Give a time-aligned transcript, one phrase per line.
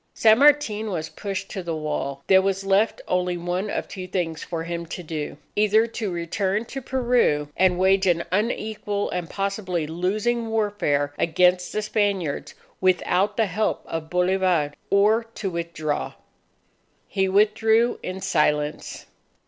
[0.15, 2.23] San Martin was pushed to the wall.
[2.25, 6.65] There was left only one of two things for him to do either to return
[6.65, 13.45] to Peru and wage an unequal and possibly losing warfare against the Spaniards without the
[13.45, 16.13] help of Bolivar, or to withdraw.
[17.07, 19.05] He withdrew in silence.